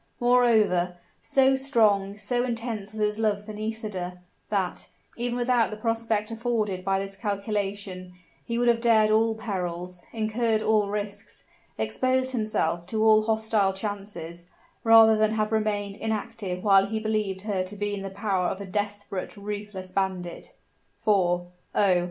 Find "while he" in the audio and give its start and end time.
16.63-16.99